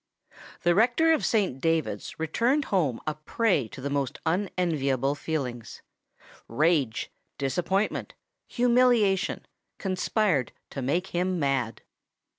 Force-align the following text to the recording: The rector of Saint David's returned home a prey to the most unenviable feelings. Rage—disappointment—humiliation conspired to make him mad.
The 0.63 0.73
rector 0.73 1.13
of 1.13 1.23
Saint 1.23 1.61
David's 1.61 2.19
returned 2.19 2.65
home 2.73 2.99
a 3.05 3.13
prey 3.13 3.67
to 3.67 3.81
the 3.81 3.89
most 3.91 4.17
unenviable 4.25 5.13
feelings. 5.13 5.83
Rage—disappointment—humiliation 6.47 9.45
conspired 9.77 10.53
to 10.71 10.81
make 10.81 11.07
him 11.09 11.39
mad. 11.39 11.83